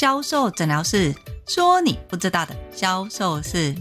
[0.00, 1.14] 销售诊疗室，
[1.46, 3.74] 说你不知道的销售事。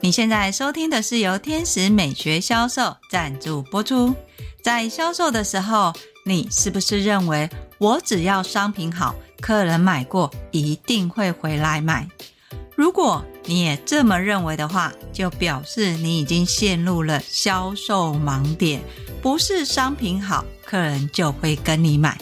[0.00, 4.12] 你现在收听的是由天使美学销售赞助播出。
[4.60, 5.92] 在销售的时候，
[6.24, 7.48] 你是不是认为
[7.78, 12.08] 我只要商品好，客人买过一定会回来买？
[12.74, 18.82] 如果你也这么认为的话，就表示你已经陷入了销售盲点。
[19.22, 22.18] 不是商品好，客人就会跟你买。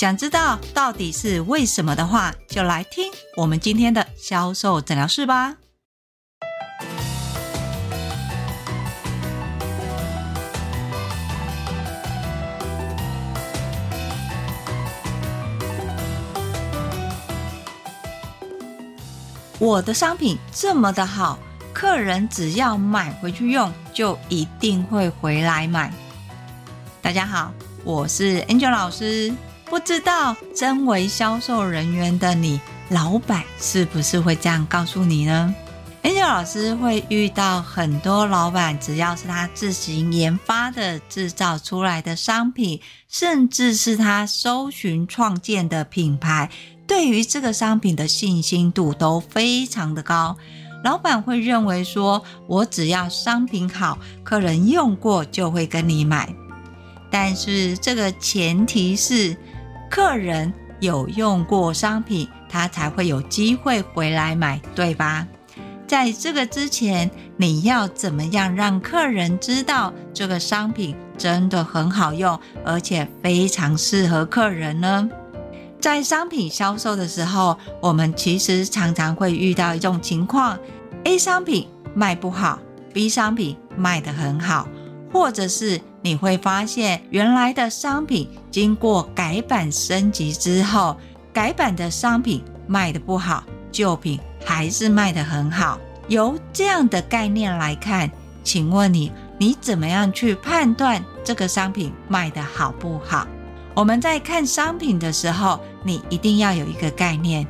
[0.00, 5.54] 想知道到底是为什么的话，就来听我们今天的销售诊疗室吧。
[19.58, 21.38] 我的商品这么的好，
[21.74, 25.92] 客人只要买回去用，就一定会回来买。
[27.02, 27.52] 大家好，
[27.84, 29.30] 我是 Angel 老师。
[29.70, 35.54] 不知道身为销售人员的你，老板是不是会这样告诉你呢
[36.02, 46.50] ？Angel 老师会遇到很多老板，只要是他自行研发的、制造出来的商品，甚至是他搜寻创建的品牌，
[46.84, 50.36] 对于这个商品的信心度都非常的高。
[50.82, 56.34] 老板会认为说，我只要商品好，客人用过就会跟你买。
[57.08, 59.36] 但是这个前提是，
[59.90, 65.26] 客人有用过商品，他才会有机会回来买，对吧？
[65.86, 75.10] 在这个之前，你要怎么样让客人知道这个商品真的很好用，而且非常适合客人呢？
[75.80, 80.56] 在商品销售的时候，我们其实常常会遇到一种情况
[81.02, 82.60] ：A 商品卖不好
[82.94, 84.68] ，B 商品卖得很好，
[85.12, 85.80] 或者是。
[86.02, 90.96] 你会发现，原来的商品经过改版升级之后，
[91.30, 95.78] 改版的商品卖得不好，旧品还是卖得很好。
[96.08, 98.10] 由这样的概念来看，
[98.42, 103.28] 请问你，你怎么样去判断这个商品卖得好不好？
[103.74, 107.46] 我们在看商品的时候，你一定要有一个概念，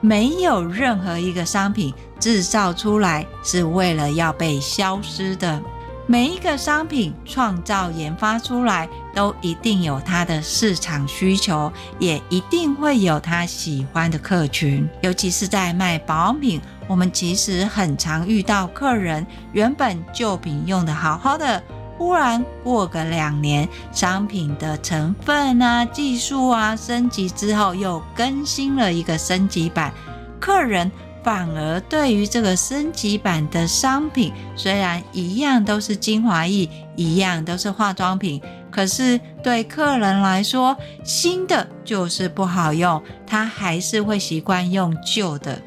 [0.00, 5.62] 没有任何一个商品制造出来是为了要被消失的。
[6.06, 14.86] 每一个商品创造研发出来，都一定有它的市场需求，也一定会有他喜欢的客群。
[15.00, 21.62] 尤其是在卖保养品，我们其实很常遇到客人原本旧品用得好好的，
[21.96, 29.90] 忽然过个两年，商品的成分啊、技术啊升级之后，又更新了一个升级版，
[30.38, 30.92] 客人。
[31.24, 38.40] 反而对于这个升级版的商品，虽然一样都是精华液，一样都是化妆品，
[38.70, 45.58] 可是对客人来说，新的就是不好用，他还是会习惯用旧的。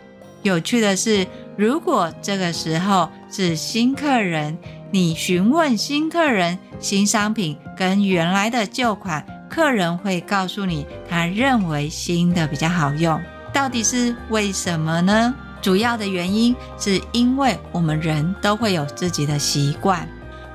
[0.44, 1.26] 有趣的是，
[1.58, 4.56] 如果这个时候是新客人，
[4.92, 13.20] 你询问新客人新商品跟原来的旧款，客人会告诉你，他认为新的比较好用，
[13.52, 15.34] 到底是为什么呢？
[15.62, 20.08] 主要的原因是因为我们人都会有自己的习惯。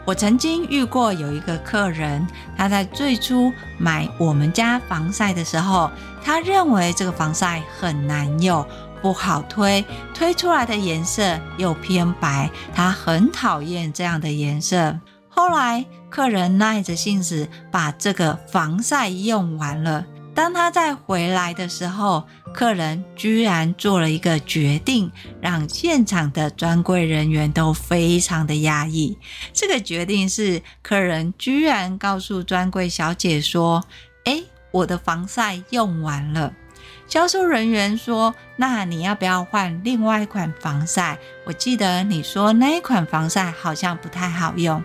[0.05, 2.27] 我曾经遇过有一个客人，
[2.57, 5.91] 他在最初买我们家防晒的时候，
[6.25, 8.67] 他认为这个防晒很难用，
[9.01, 14.99] 不好推，推出来的颜色又偏白，他很讨厌这样的颜色。
[15.29, 20.05] 后来客人耐着性子把这个防晒用完了。
[20.35, 25.13] 当他再回来的时候，客人居然做了一个决定，
[25.43, 29.19] 让现场的专柜人员都非常的压抑。
[29.53, 33.85] 这个决定是，客人居然告诉专柜小姐说
[34.25, 36.55] ：“诶，我的防晒用完了。”
[37.07, 41.19] 销售人员说：“那你要不要换另外一款防晒？
[41.45, 44.83] 我记得你说那一款防晒好像不太好用。”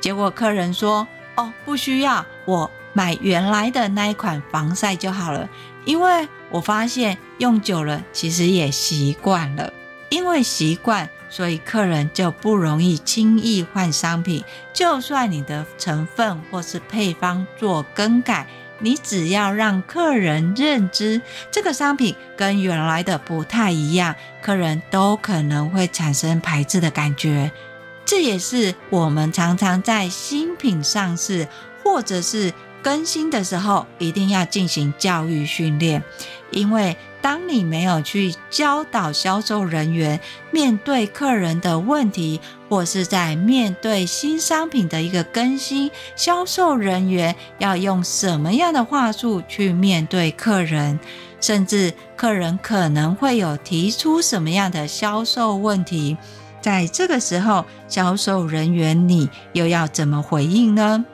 [0.00, 1.06] 结果客人说
[1.36, 5.48] ：“哦，不需要，我。”买原来的那一款防晒就好了，
[5.84, 9.72] 因为我发现用久了，其实也习惯了。
[10.10, 14.44] 因为习惯，所以客人就不容易轻易换商品。
[14.74, 18.46] 就算你的成分或是配方做更改，
[18.78, 27.50] 你只要让客人认知这个商品跟原来的不太一样，客人都可能会产生排斥的感觉。
[28.04, 31.48] 这也是我们常常在新品上市
[31.82, 36.02] 或者是更新的时候一定要进行教育训练，
[36.50, 40.18] 因为当你没有去教导销售人员
[40.50, 50.98] 面对客人的问题，或是在面对新商品的一个更新，销售人员要用什么样的话术去面对客人，
[51.40, 56.16] 甚至客人可能会有提出什么样的销售问题，
[56.60, 61.04] 在这个时候，销售人员你又要怎么回应呢？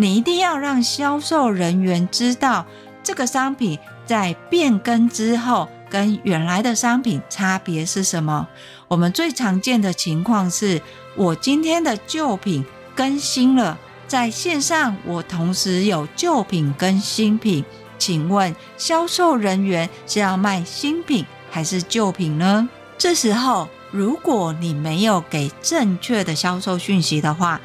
[0.00, 2.64] 你一定要让销售人员知道，
[3.02, 8.48] 这个商品在变更之后跟原来的商品差别是什么。
[8.88, 10.80] 我们最常见的情况是，
[11.14, 12.64] 我今天的旧品
[12.94, 17.62] 更新了，在线上我同时有旧品跟新品。
[17.98, 22.66] 请问销售人员是要卖新品还是旧品呢？
[22.96, 27.60] 这时候，如果你没有给正确的销售讯息的话，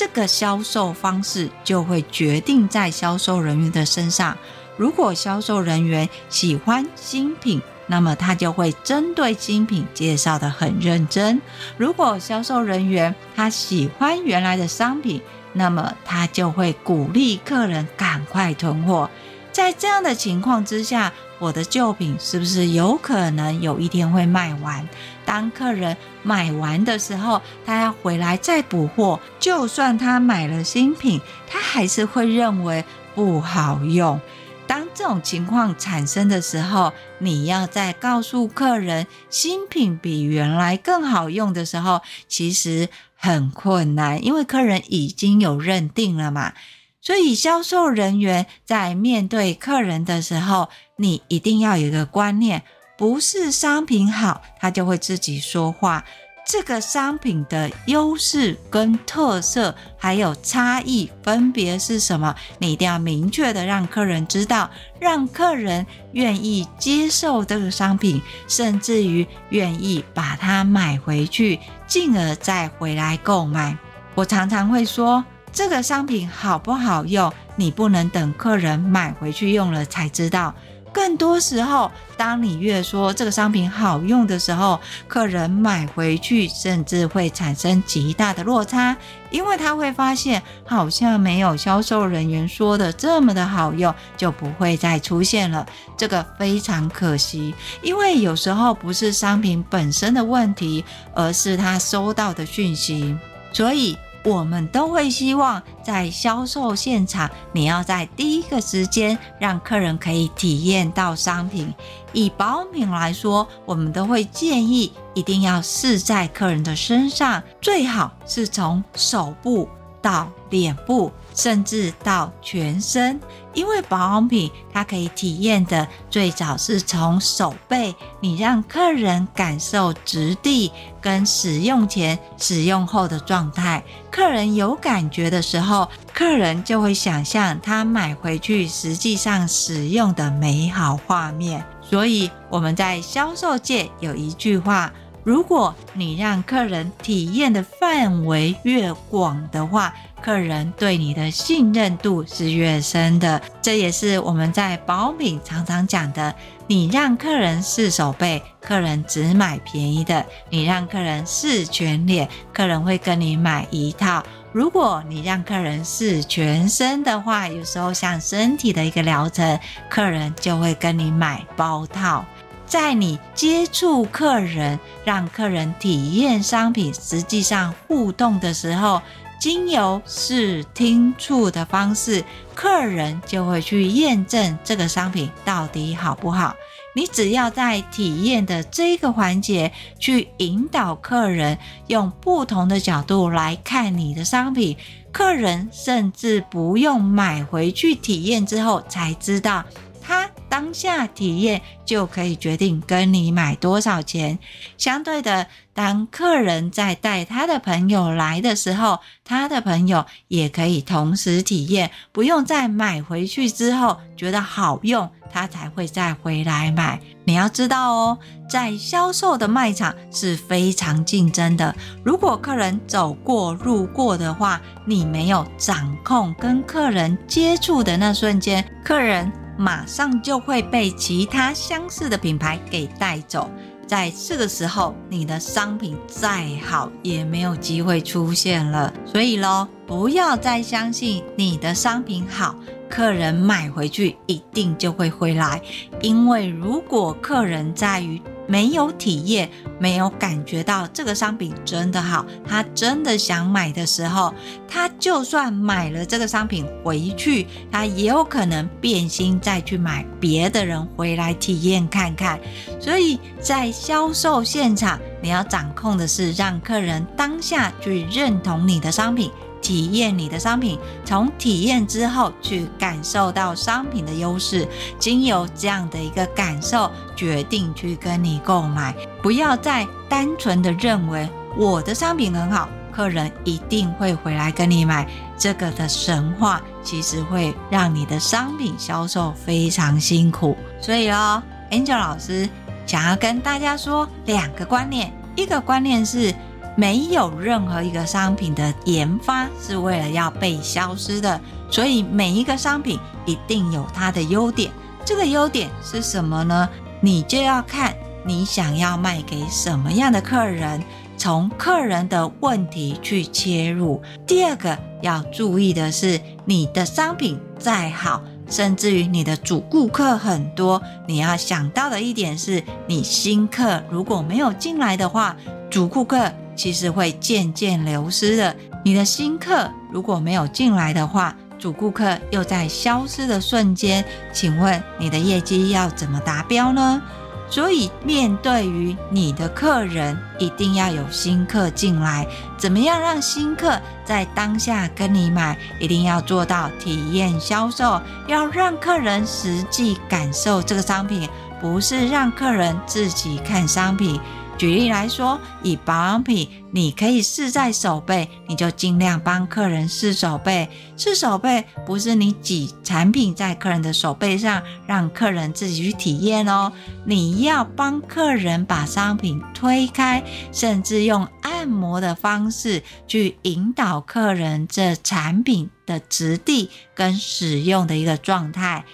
[0.00, 4.34] 这个销售方式就会决定在销售人员的身上。
[4.78, 11.38] 如果销售人员喜欢新品，那么他就会针对新品介绍得很认真；
[11.76, 15.20] 如果销售人员他喜欢原来的商品，
[15.52, 19.10] 那么他就会鼓励客人赶快囤货。
[19.52, 24.88] 在这样的情况之下，我的旧品是不是有可能有一天会卖完？
[25.30, 29.20] 当客人买完的时候，他要回来再补货。
[29.38, 32.84] 就算他买了新品，他还是会认为
[33.14, 34.20] 不好用。
[34.66, 46.54] 当这种情况产生的时候，你要再告诉客人新品比原来更好用的时候，其实很困难，因为客人已经有认定了嘛。
[47.00, 52.64] 所以，销售人员在面对客人的时候，你一定要有一个观念：
[53.00, 56.04] 不是商品好，他就会自己说话。
[56.44, 62.36] 这个商品的优势跟特色，还有差异，分别是什么？
[62.58, 64.68] 你一定要明确的让客人知道，
[64.98, 73.74] 让客人愿意接受这个商品，甚至于愿意把它买回去，进而再回来购买。
[74.14, 75.24] 我常常会说。
[75.52, 80.54] 这个商品好不好用，你不能等客人买回去用了才知道。
[80.92, 88.96] 更多时候，当你越说这个商品好用的时候，客人买回去甚至会产生极大的落差，
[89.30, 95.64] 因为他会发现好像没有销售人员说的这么的好用，就不会再出现了。
[95.96, 100.84] 这个非常可惜，因为有时候不是商品本身的问题，
[101.14, 103.16] 而是他收到的讯息，
[103.52, 103.96] 所以。
[104.22, 111.72] 我们都会希望在销售现场，你要在第一个时间让客人可以体验到商品。
[112.12, 119.68] 以保养品来说，我们都会建议一定要试在客人的身上，最好是从手部
[120.02, 121.10] 到脸部。
[121.40, 123.18] 甚至到全身，
[123.54, 130.70] 因为保养品它可以体验的最早是从手背，你让客人感受质地
[131.00, 133.82] 跟使用前、使用后的状态。
[134.10, 141.64] 客人有感觉的时候，客人就会想象他买回去实际上使用的美好画面。
[141.80, 144.92] 所以我们在销售界有一句话。
[145.22, 153.40] 如果你让客人体验的范围越广的话，客人对你的信任度是越深的。
[153.60, 156.34] 这也是我们在保品常常讲的：
[156.66, 164.22] 你让客人试手背，客人只买便宜的；你让客人试全脸，客人会跟你买一套。
[164.52, 169.58] 如果你让客人试全身的话，有时候像身体的一个疗程，
[169.88, 172.24] 客人就会跟你买包套。
[172.70, 179.02] 在你接触客人，让客人体验商品，实际上互动的时候，
[179.40, 182.22] 经由视听触的方式，
[182.54, 186.54] 客人就会去验证这个商品到底好不好。
[186.94, 191.58] 你只要在体验的这个环节去引导客人，
[191.88, 194.76] 用不同的角度来看你的商品，
[195.10, 199.64] 客人甚至不用买回去体验之后才知道。
[200.00, 204.38] 他当下体验就可以决定跟你买多少钱。
[204.76, 217.00] 相对的，当客人在带他的朋友来的时候，他的朋友也可以同时体验，不用再买回去之后觉得好用，他才会再回来买。
[217.24, 221.72] 你要知道哦，在销售的卖场是非常竞争的。
[222.04, 229.30] 如果客人走过路过的话，你没有掌控跟客人接触的那瞬间，客人。
[229.60, 233.50] 马上就会被其他相似的品牌给带走，
[233.86, 238.90] 在这个时候，你的商品再好也没有机会出现了。
[239.04, 242.54] 所以喽，不要再相信你的商品好，
[242.88, 245.60] 客人买回去一定就会回来。
[246.00, 248.18] 因为如果客人在于
[248.50, 254.34] 没有体验，没有感觉到这个商品真的好，他真的想买的时候，
[254.66, 262.40] 他就算买了这个商品回去，他也有可能变心再去买别的人回来体验看看。
[262.80, 269.30] 所以在销售现场，你要掌控的是让客人当下去认同你的商品。
[269.60, 274.66] 体验你的商品，从体验之后去感受到商品的优势，
[274.98, 278.94] 经由这样的一个感受，决定去跟你购买。
[279.22, 285.06] 不要再单纯的认为我的商品很好，客人一定会回来跟你买。
[285.36, 290.56] 这个的神话其实会让你的商品销售非常辛苦。
[290.80, 292.48] 所以哦，Angel 老师
[292.86, 296.34] 想要跟大家说两个观念，一个观念是。
[296.76, 304.70] 没有任何一个商品的研发是为了要被消失的，所以每一个商品一定有它的优点。
[305.04, 306.68] 这个优点是什么呢？
[307.00, 310.82] 你就要看你想要卖给什么样的客人，
[311.16, 314.00] 从客人的问题去切入。
[314.26, 325.34] 第二个要注意的是，你的商品再好，甚至于你的主顾客很多，你要想到的一点是，你新客如果没有进来的话，
[325.70, 326.30] 主顾客。
[326.56, 328.54] 其实会渐渐流失的。
[328.84, 337.00] 你的新客如果没有进来的话，主顾客又在消失的瞬间，请问你的业绩要怎么达标呢？
[337.48, 342.26] 所以，面对于你的客人，一定要有新客进来。
[342.58, 345.56] 怎么样让新客在当下跟你买？
[345.78, 351.26] 一定要做到体验销售，要让客人实际感受这个商品，
[351.58, 354.20] 不是让客人自己看商品。
[354.60, 360.68] 举例来说，以保养品，你可以试在手背，你就尽量帮客人试手背。
[360.98, 366.70] 试手背不是你挤产品在客人的手背上，让客人自己去体验哦。
[367.06, 378.84] 你要帮客人把商品推开，甚至用按摩的方式去引导客人这产品的质地跟使用的一个状态。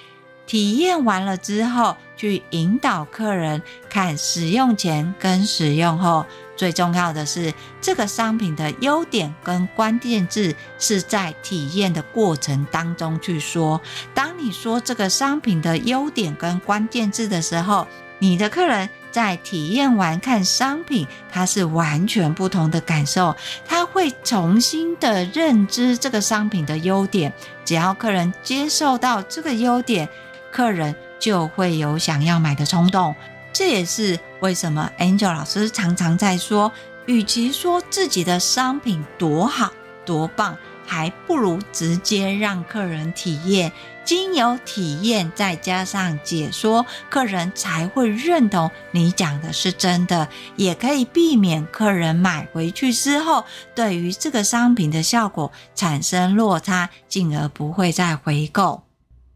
[0.47, 3.61] 体验完了之后，去引导客人
[3.91, 6.25] 看使用前跟使用后，
[6.57, 13.81] 最重要的是这个商品的优点跟关键字是在体验的过程当中去说。
[14.15, 17.87] 当你说这个商品的优点跟关键字的时候，
[18.21, 23.35] 你的客人在体验完看商品，他是完全不同的感受，
[23.67, 27.33] 他会重新的认知这个商品的优点。
[27.65, 30.09] 只要客人接受到这个优点。
[30.57, 33.15] 客人就会有想要买的冲动，
[33.53, 36.73] 这也是为什么 Angel 老师常常在说，
[37.05, 39.71] 与其说自己的商品多好
[40.07, 43.71] 多棒，还不如直接让客人体验，
[44.03, 53.45] 经由体验再加上解说，客人才会认同你讲的是真的，也可以避免客人买回去之后，
[53.75, 58.85] 对于这个商品的效果产生落差，进而不会再回购。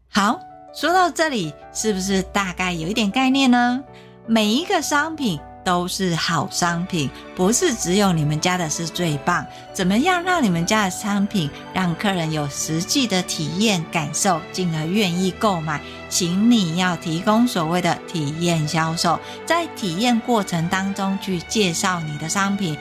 [0.09, 0.50] 好。
[0.73, 3.83] 说到这里，是不是大概有一点概念呢？
[4.25, 9.45] 每一个商品都是好商品，不是只有你们家的是最棒。
[9.73, 15.81] 怎么样让你们家的商品让客人有实际的体验感受，进而愿意购买？
[16.07, 22.77] 请你要提供所谓的体验销售，在体验过程当中去介绍你的商品，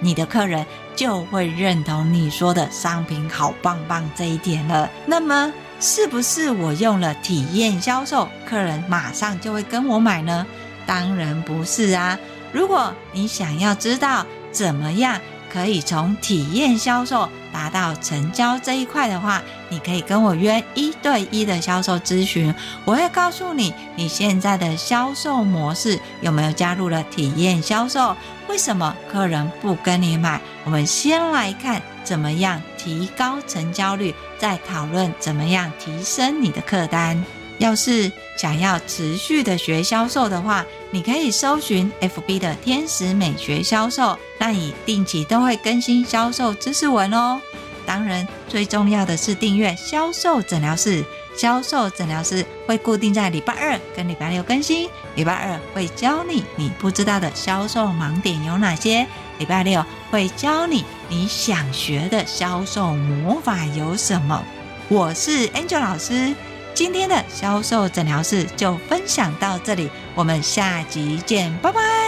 [0.00, 0.64] 你的客人
[0.96, 4.88] 就会认同你说的商品好棒棒这一点了。
[5.04, 5.52] 那么。
[5.80, 10.46] 是不是我用了体验销售，客人马上就会跟我买呢？
[10.86, 12.18] 当然不是啊！
[12.52, 15.20] 如果你想要知道怎么样
[15.52, 22.54] 可以从体验销售达到成交这一块的话，你可以跟我约一对一的销售咨询，
[22.84, 28.16] 我会告诉你你现在的销售模式有没有加入了体验销售，
[28.48, 30.40] 为什么客人不跟你买？
[30.64, 31.82] 我们先来看。
[32.04, 34.14] 怎么样提高成交率？
[34.38, 37.24] 再讨论怎么样提升你的客单。
[37.58, 47.40] 要是想要持续的学销售的话，你可以搜寻 FB 的天使美学销售，那你定期都会更新销售知识文哦。
[47.86, 51.04] 当然，最重要的是订阅销售诊疗室。
[51.36, 54.88] 销售诊疗室会固定在礼拜二跟礼拜六更新。
[55.16, 59.06] 礼拜二会教你你不知道的销售盲点有哪些，
[59.38, 64.42] 礼拜六会教你你想学的销售魔法有什么。
[64.88, 66.34] 我是 Angel 老师，
[66.74, 72.03] 今天的销售诊疗室就分享到这里，我们下集见，拜拜。